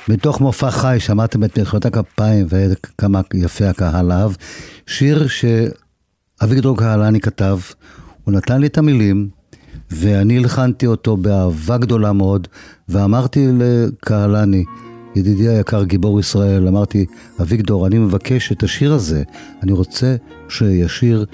מתוך 0.10 0.41
מופע 0.41 0.72
חי, 0.72 0.97
שמעתם 0.99 1.43
את 1.43 1.60
מחיאות 1.60 1.86
הכפיים 1.86 2.47
וכמה 2.49 3.22
יפה 3.34 3.70
הקהל 3.70 4.12
אהב. 4.12 4.32
שיר 4.88 5.28
שאביגדור 5.28 6.78
קהלני 6.78 7.20
כתב, 7.20 7.58
הוא 8.24 8.34
נתן 8.34 8.62
לי 8.62 8.68
את 8.68 8.78
המילים, 8.78 9.30
ואני 9.91 10.38
הלחנתי 10.38 10.88
אותו 10.88 11.18
באהבה 11.18 11.78
גדולה 11.78 12.14
מאוד, 12.14 12.47
ואמרתי 12.89 13.47
לקהלני, 13.60 14.64
ידידי 15.16 15.47
היקר 15.49 15.84
גיבור 15.84 16.20
ישראל, 16.20 16.68
אמרתי, 16.68 17.06
אביגדור, 17.41 17.88
אני 17.88 17.97
מבקש 17.97 18.51
את 18.51 18.64
השיר 18.64 18.93
הזה, 18.93 19.24
אני 19.64 19.72
רוצה 19.72 20.16
שישיר 20.49 21.26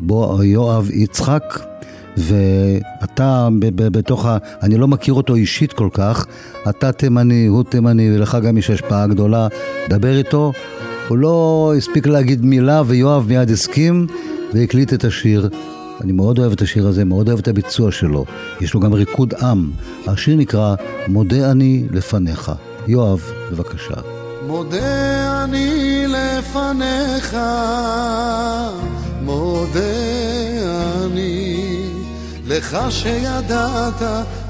בו 0.00 0.42
יואב 0.44 0.90
יצחק, 0.90 1.44
ואתה 2.16 3.48
בתוך 3.76 4.26
ה... 4.26 4.38
אני 4.62 4.76
לא 4.76 4.88
מכיר 4.88 5.14
אותו 5.14 5.34
אישית 5.34 5.72
כל 5.72 5.88
כך, 5.92 6.26
אתה 6.68 6.92
תימני, 6.92 7.46
הוא 7.46 7.64
תימני, 7.64 8.16
ולך 8.16 8.38
גם 8.42 8.58
יש 8.58 8.70
השפעה 8.70 9.06
גדולה, 9.06 9.48
דבר 9.88 10.18
איתו. 10.18 10.52
הוא 11.08 11.18
לא 11.18 11.72
הספיק 11.76 12.06
להגיד 12.06 12.44
מילה, 12.44 12.82
ויואב 12.86 13.26
מיד 13.28 13.50
הסכים, 13.50 14.06
והקליט 14.54 14.92
את 14.92 15.04
השיר. 15.04 15.48
אני 16.00 16.12
מאוד 16.12 16.38
אוהב 16.38 16.52
את 16.52 16.62
השיר 16.62 16.86
הזה, 16.86 17.04
מאוד 17.04 17.28
אוהב 17.28 17.38
את 17.38 17.48
הביצוע 17.48 17.92
שלו. 17.92 18.24
יש 18.60 18.74
לו 18.74 18.80
גם 18.80 18.92
ריקוד 18.92 19.34
עם. 19.34 19.70
השיר 20.06 20.36
נקרא 20.36 20.74
"מודה 21.08 21.50
אני 21.50 21.84
לפניך". 21.92 22.52
יואב, 22.88 23.32
בבקשה. 23.52 23.94
מודה 24.46 25.44
אני 25.44 26.04
לפניך, 26.08 27.36
מודה 29.22 29.80
אני 31.04 31.45
לך 32.46 32.78
שידעת, 32.90 34.02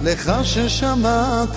לך 0.03 0.33
ששמעת 0.43 1.57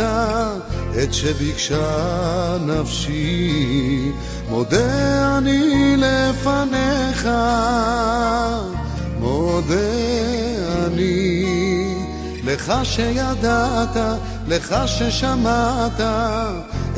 את 1.03 1.13
שביקשה 1.13 2.57
נפשי. 2.65 4.11
מודה 4.49 5.37
אני 5.37 5.95
לפניך, 5.97 7.29
מודה 9.19 9.75
אני 10.85 11.45
לך 12.43 12.73
שידעת, 12.83 13.97
לך 14.47 14.75
ששמעת 14.87 16.01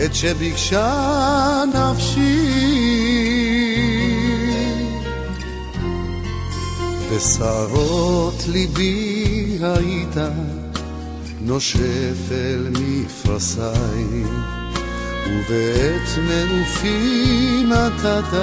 את 0.06 0.16
שביקשה 0.16 1.64
נפשי. 1.74 2.72
בשערות 7.16 8.44
ליבי 8.48 9.11
היית 9.64 10.16
נושף 11.41 12.32
אל 12.32 12.68
מפרשיי, 12.80 14.24
ובעת 15.28 16.09
מעופי 16.18 17.64
נתת 17.68 18.38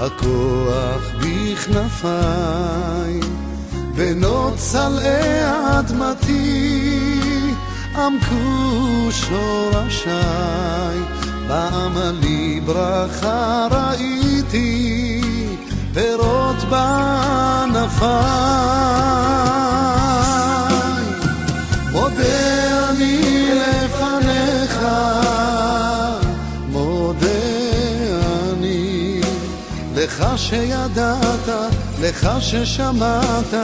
הכוח 0.00 1.02
בכנפיי, 1.20 3.20
בנות 3.94 4.54
צלעי 4.56 5.40
אדמתי 5.78 7.20
עמקו 7.96 9.08
שורשיי, 9.10 10.98
בעמלי 11.48 12.60
ברכה 12.66 13.66
ראיתי 13.70 15.20
פירות 15.94 16.56
בענפיי. 16.70 18.18
מודה 22.18 22.90
אני 22.90 23.50
לפניך, 23.54 24.78
מודה 26.68 27.26
אני 28.52 29.20
לך 29.94 30.24
שידעת, 30.36 31.48
לך 32.00 32.28
ששמעת 32.40 33.54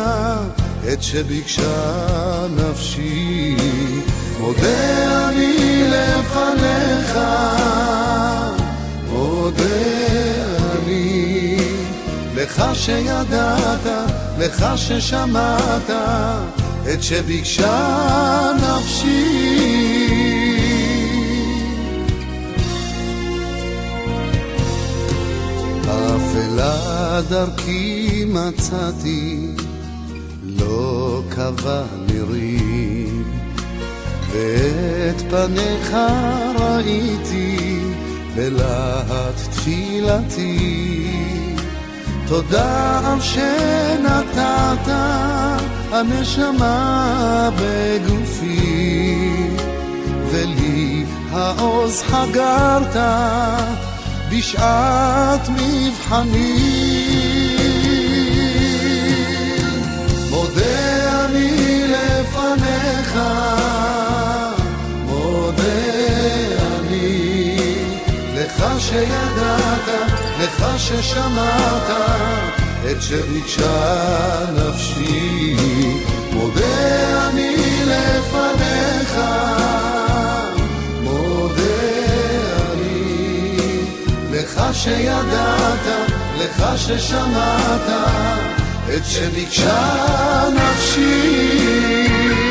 את 0.92 1.02
שביקשה 1.02 2.46
נפשי. 2.56 3.56
מודה 4.40 5.28
אני 5.28 5.84
לפניך, 5.88 7.18
מודה 9.08 9.64
אני 10.82 11.56
לך 12.34 12.64
שידעת, 12.74 14.06
לך 14.38 14.66
ששמעת 14.76 15.90
את 16.92 17.02
שביקשה 17.02 18.52
נפשי. 18.56 19.54
אפלה 25.84 27.20
דרכי 27.28 28.24
מצאתי, 28.28 29.46
לא 30.44 31.22
קבע 31.28 31.82
נירים, 32.06 33.24
ואת 34.30 35.20
פניך 35.30 35.96
ראיתי 36.58 37.78
בלהט 38.36 39.34
תפילתי. 39.50 41.04
תודה 42.26 43.00
על 43.04 43.20
שנתת 43.20 44.88
הנשמה 45.94 47.50
בגופי, 47.58 49.48
ולי 50.30 51.04
העוז 51.32 52.02
חגרת 52.02 52.96
בשעת 54.30 55.48
מבחני. 55.48 56.58
מודה 60.30 61.24
אני 61.24 61.84
לפניך, 61.88 63.18
מודה 65.04 65.62
אני 66.78 67.56
לך 68.34 68.64
שידעת, 68.78 69.88
לך 70.40 70.64
ששמעת 70.78 71.90
את 72.90 73.02
שביקשה 73.02 74.44
נפשי. 74.56 75.56
מודה 76.32 77.28
אני 77.28 77.56
לפניך, 77.84 79.20
שידעת, 84.74 86.08
לך 86.38 86.64
ששמעת 86.76 87.90
את 88.94 89.04
שביקשה 89.04 90.48
נפשי. 90.54 92.43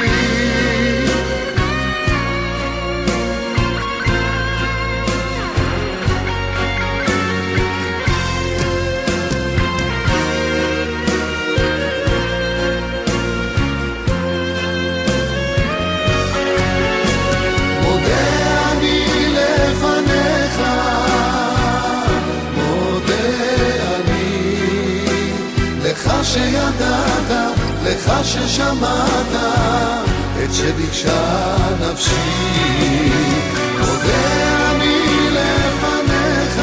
שידעת, 26.34 27.54
לך 27.84 28.12
ששמעת 28.24 29.34
את 30.44 30.54
שביקשה 30.54 31.56
נפשי. 31.80 33.10
מודה 33.80 34.72
אני 34.72 35.30
לפניך, 35.30 36.62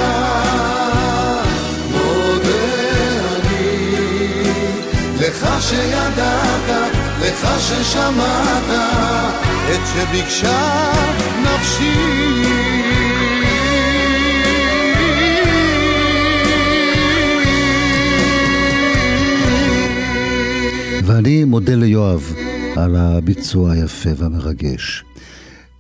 מודה 1.91 2.51
אני 3.37 4.43
לך 5.21 5.47
שידעת, 5.61 6.91
לך 7.21 7.49
ששמעת 7.61 8.71
את 9.71 9.81
שביקשה 9.95 10.93
נפשי. 11.43 12.70
ואני 21.11 21.45
מודה 21.45 21.75
ליואב 21.75 22.33
על 22.77 22.97
הביצוע 22.97 23.73
היפה 23.73 24.11
והמרגש. 24.17 25.05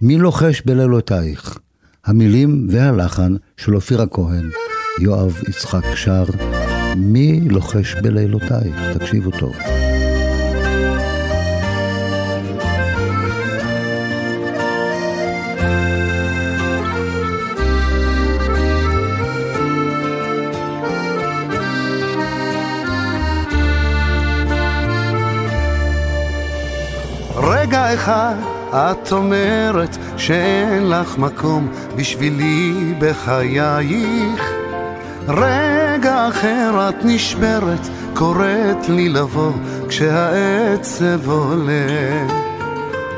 מי 0.03 0.19
לוחש 0.19 0.63
בלילותייך? 0.67 1.59
המילים 2.05 2.67
והלחן 2.71 3.37
של 3.57 3.75
אופירה 3.75 4.07
כהן, 4.07 4.51
יואב 5.01 5.41
יצחק 5.49 5.95
שר, 5.95 6.25
מי 6.97 7.41
לוחש 7.41 7.95
בלילותייך? 7.95 8.77
תקשיבו 8.95 9.31
טוב. 9.31 9.80
אחד 28.11 28.35
את 28.75 29.13
אומרת 29.13 29.97
שאין 30.17 30.91
לך 30.91 31.19
מקום 31.19 31.69
בשבילי 31.97 32.95
בחייך. 32.99 34.53
רגע 35.29 36.29
אחר 36.29 36.89
את 36.89 37.05
נשברת, 37.05 37.89
קוראת 38.15 38.89
לי 38.89 39.09
לבוא 39.09 39.53
כשהעצב 39.89 41.31
עולה. 41.31 42.27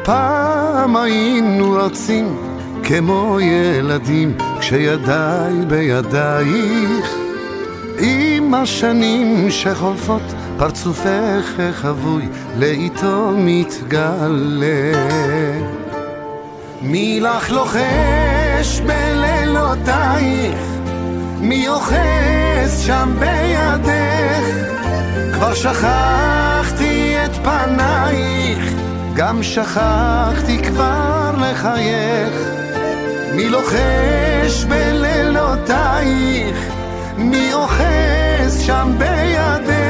פעם 0.03 0.97
היינו 0.97 1.72
רצים 1.72 2.36
כמו 2.84 3.38
ילדים 3.40 4.36
כשידיי 4.61 5.53
בידייך. 5.68 7.14
עם 7.99 8.55
השנים 8.55 9.51
שחולפות 9.51 10.22
פרצופך 10.59 11.61
חבוי 11.72 12.28
לאיתו 12.57 13.32
מתגלה. 13.36 14.92
מי 16.82 17.20
לך 17.20 17.50
לוחש 17.50 18.80
בלילותייך 18.80 20.72
מי 21.42 21.68
אוחז 21.68 22.80
שם 22.86 23.14
בידך? 23.18 24.44
כבר 25.32 25.55
שכחתי 25.55 27.16
את 27.24 27.30
פנייך 27.36 28.72
גם 29.14 29.42
שכחתי 29.42 30.62
כבר 30.62 31.32
לחייך. 31.38 32.32
מי 33.34 33.48
לוחש 33.48 34.64
בלילותייך? 34.68 36.57
מי 37.18 37.55
אוחז 37.55 38.61
שם 38.61 38.92
בידך 38.98 39.82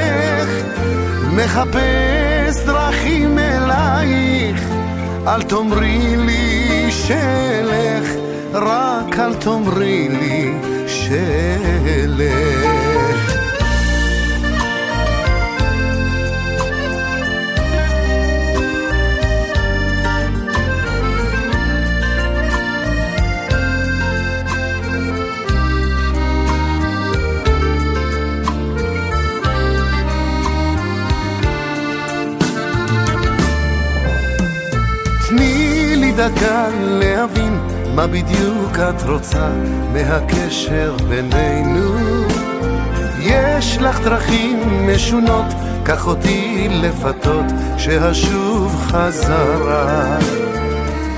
מחפש 1.37 2.64
דרכים 2.66 3.39
אלייך. 3.39 4.62
אל 5.26 5.43
תאמרי 5.43 6.16
לי 6.16 6.91
שלך 6.91 8.09
רק 8.53 9.18
אל 9.18 9.35
תאמרי 9.35 10.09
לי 10.09 10.53
שלך 10.87 11.72
דקה 36.29 36.66
להבין 36.83 37.59
מה 37.95 38.07
בדיוק 38.07 38.79
את 38.89 39.03
רוצה 39.09 39.49
מהקשר 39.93 40.97
בינינו. 41.09 41.95
יש 43.20 43.79
לך 43.79 44.01
דרכים 44.01 44.87
משונות, 44.89 45.45
קח 45.83 46.07
אותי 46.07 46.68
לפתות, 46.70 47.45
שאשוב 47.79 48.77
חזרה. 48.87 50.18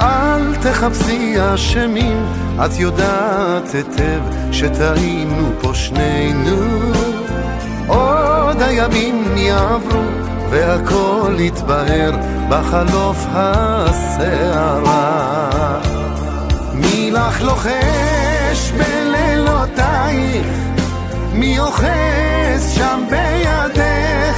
אל 0.01 0.55
תחפשי 0.63 1.35
אשמים, 1.55 2.27
את 2.65 2.71
יודעת 2.79 3.75
היטב 3.75 4.21
שטעינו 4.53 5.51
פה 5.61 5.75
שנינו. 5.75 6.57
עוד 7.87 8.63
הימים 8.63 9.25
יעברו 9.37 10.03
והכל 10.51 11.35
יתבהר 11.39 12.34
בחלוף 12.49 13.26
הסערה. 13.32 15.11
מי 16.74 17.11
לך 17.11 17.42
לוחש 17.42 18.72
בלילותייך? 18.78 20.47
מי 21.32 21.59
אוחז 21.59 22.72
שם 22.74 23.05
בידך? 23.11 24.36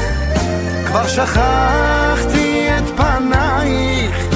כבר 0.87 1.07
שכחתי 1.07 2.69
את 2.79 2.85
פנייך, 2.97 4.27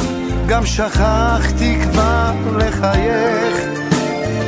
גם 0.47 0.67
שכחתי 0.67 1.79
כבר 1.83 2.33
לחייך. 2.57 3.57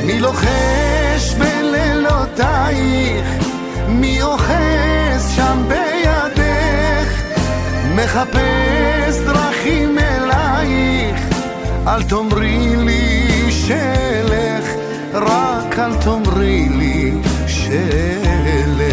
מי 0.05 0.19
לוחש 0.19 1.33
בלילותייך? 1.37 3.25
מי 3.87 4.21
אוחז 4.21 5.31
שם 5.35 5.63
בידך? 5.67 6.43
מחפש 7.95 8.82
דרכים 9.63 9.97
אלייך, 9.99 11.29
אל 11.87 12.03
תאמרי 12.03 12.75
לי 12.75 13.51
שלך, 13.51 14.65
רק 15.13 15.79
אל 15.79 15.95
תאמרי 15.95 16.69
לי 16.69 17.11
שלך. 17.47 18.92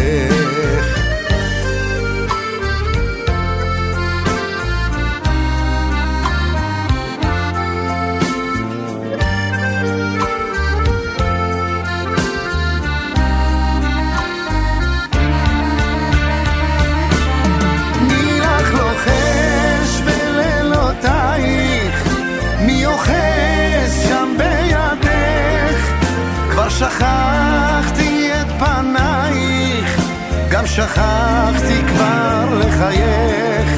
שכחתי 26.97 28.29
את 28.41 28.47
פנייך, 28.59 30.01
גם 30.49 30.67
שכחתי 30.67 31.81
כבר 31.87 32.59
לחייך. 32.59 33.69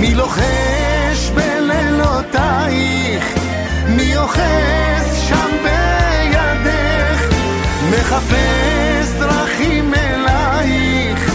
מי 0.00 0.14
לוחש 0.14 1.30
בלילותייך? 1.34 3.24
מי 3.88 4.16
אוחז 4.16 5.16
שם 5.28 5.50
בידך? 5.62 7.34
מחפש 7.90 9.12
דרכים 9.18 9.94
אלייך, 9.94 11.32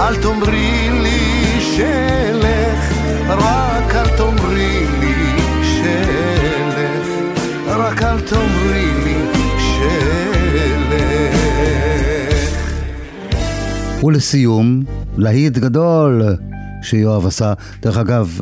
אל 0.00 0.16
תאמרי 0.16 0.90
לי 0.90 1.60
שלך, 1.60 2.92
רק 3.28 3.94
אל 3.94 4.08
תאמרי 4.16 4.86
לי 5.00 5.38
שלך, 5.62 7.08
רק 7.66 8.02
אל 8.02 8.20
תאמרי 8.20 8.86
לי 9.04 9.05
ולסיום, 14.04 14.82
להיט 15.16 15.58
גדול 15.58 16.22
שיואב 16.82 17.26
עשה. 17.26 17.52
דרך 17.82 17.98
אגב, 17.98 18.40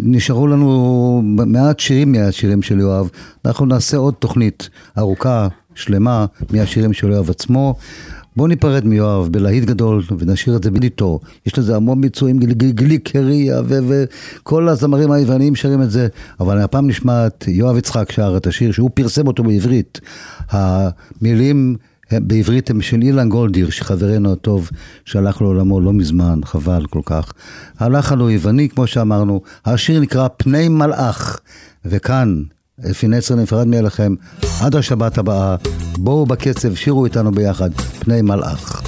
נשארו 0.00 0.46
לנו 0.46 1.20
מעט 1.24 1.80
שירים 1.80 2.12
מהשירים 2.12 2.62
של 2.62 2.80
יואב. 2.80 3.10
אנחנו 3.44 3.66
נעשה 3.66 3.96
עוד 3.96 4.14
תוכנית 4.14 4.68
ארוכה, 4.98 5.48
שלמה, 5.74 6.26
מהשירים 6.50 6.92
של 6.92 7.10
יואב 7.10 7.30
עצמו. 7.30 7.74
בואו 8.36 8.48
ניפרד 8.48 8.84
מיואב 8.84 9.28
בלהיט 9.30 9.64
גדול 9.64 10.02
ונשאיר 10.18 10.56
את 10.56 10.62
זה 10.64 10.70
בליטו. 10.70 11.20
יש 11.46 11.58
לזה 11.58 11.76
המון 11.76 12.00
ביצועים, 12.00 12.38
גל- 12.38 12.52
גל- 12.52 12.70
גליקריה 12.70 13.60
וכל 13.66 14.68
הזמרים 14.68 15.10
היווניים 15.10 15.54
שרים 15.54 15.82
את 15.82 15.90
זה, 15.90 16.08
אבל 16.40 16.58
הפעם 16.58 16.86
נשמע 16.86 17.26
את 17.26 17.44
יואב 17.48 17.76
יצחק 17.76 18.12
שר 18.12 18.36
את 18.36 18.46
השיר 18.46 18.72
שהוא 18.72 18.90
פרסם 18.94 19.26
אותו 19.26 19.42
בעברית. 19.42 20.00
המילים 20.50 21.76
בעברית 22.12 22.70
הם 22.70 22.80
של 22.80 23.02
אילן 23.02 23.28
גולדיר, 23.28 23.70
שחברנו 23.70 24.32
הטוב 24.32 24.70
שהלך 25.04 25.42
לעולמו 25.42 25.80
לא 25.80 25.92
מזמן, 25.92 26.40
חבל 26.44 26.86
כל 26.90 27.00
כך. 27.04 27.32
הלחן 27.78 28.18
הוא 28.18 28.30
יווני, 28.30 28.68
כמו 28.68 28.86
שאמרנו, 28.86 29.40
השיר 29.64 30.00
נקרא 30.00 30.28
פני 30.36 30.68
מלאך, 30.68 31.40
וכאן 31.84 32.42
אפי 32.90 33.08
נצר 33.08 33.34
נפרד 33.34 33.66
מאליכם 33.66 34.14
עד 34.60 34.76
השבת 34.76 35.18
הבאה, 35.18 35.56
בואו 35.98 36.26
בקצב, 36.26 36.74
שירו 36.74 37.04
איתנו 37.04 37.32
ביחד, 37.32 37.70
פני 37.74 38.22
מלאך. 38.22 38.87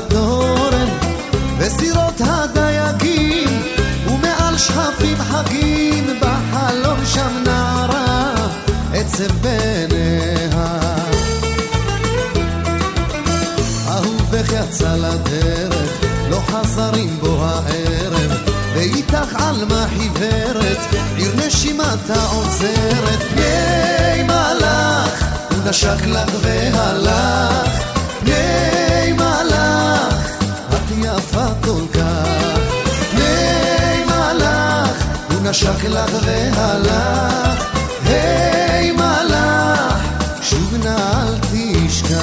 התורן 0.00 0.88
וסירות 1.58 2.20
הדייגים 2.20 3.62
ומעל 4.06 4.58
שכפים 4.58 5.16
חגים 5.18 6.06
בחלום 6.20 7.06
שם 7.06 7.42
נערה 7.44 8.34
עצב 8.94 9.32
בעיניה. 9.40 10.60
אהובך 13.88 14.52
יצא 14.52 14.96
לדרך 14.96 16.04
לא 16.30 16.40
חזר 16.46 16.92
עם 16.94 17.16
בוא 17.20 17.44
הערב 17.44 18.32
ואיתך 18.74 19.36
עלמה 19.36 19.86
חיוורת 19.98 20.78
עיר 21.16 21.32
נשימתה 21.46 22.24
עוזרת 22.24 23.22
פני 23.30 24.22
מלאך 24.22 25.24
הוא 25.50 25.70
נשק 25.70 26.06
לך 26.06 26.30
והלך. 26.42 27.84
פני 28.20 28.79
נשק 35.50 35.84
לך 35.84 36.10
והלך. 36.22 37.64
היי 38.04 38.92
מלאך 38.92 39.98
שוב 40.42 40.74
נא 40.84 40.96
אל 41.22 41.34
תשכח. 41.40 42.16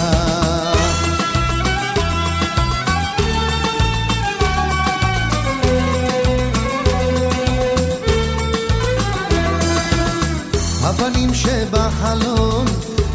הפנים 10.83 11.33
שבחלון 11.33 12.65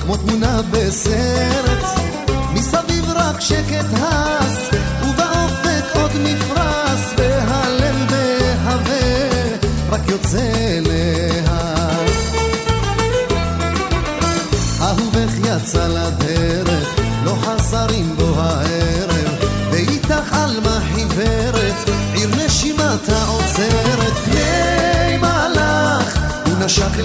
כמו 0.03 0.17
תמונה 0.17 0.61
בסרט. 0.71 2.01
מסביב 2.55 3.11
רק 3.11 3.41
שקט 3.41 3.87
הס 4.03 4.82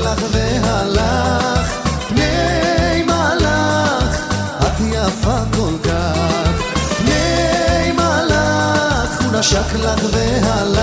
לך 0.08 0.24
והלך 0.32 1.76
פני 2.08 3.04
מלאך 3.04 4.22
את 4.62 4.82
יפה 4.92 5.38
כל 5.56 5.74
כך. 5.84 6.64
פני 6.98 7.92
מלאך 7.92 9.22
הוא 9.22 9.40
נשק 9.40 9.74
לך 9.76 10.00
והלך 10.12 10.77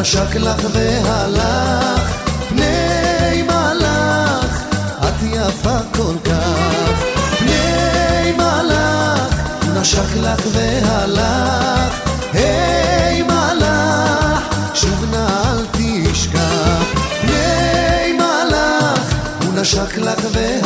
נשק 0.00 0.36
לך 0.36 0.66
והלך, 0.72 2.16
פני 2.48 3.42
מלאך, 3.42 4.62
את 4.98 5.22
יפה 5.22 5.78
כל 5.94 6.14
כך, 6.24 7.04
פני 7.38 8.32
מלאך, 8.36 9.34
נשק 9.74 10.16
לך 10.16 10.40
והלך, 10.52 12.00
היי 12.32 13.22
מלאך, 13.22 14.40
שוב 14.74 15.04
נא 15.10 15.26
אל 15.50 15.66
תשכח, 15.72 16.84
פני 17.20 18.12
מלאך, 18.12 19.14
הוא 19.44 19.54
נשק 19.54 19.98
לך 19.98 20.24
והלך, 20.32 20.59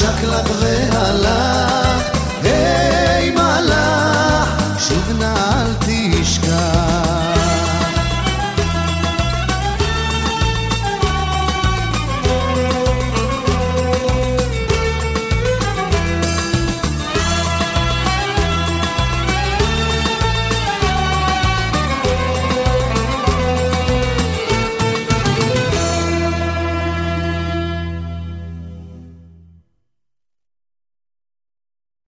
כך, 0.00 0.22
פני 0.46 0.67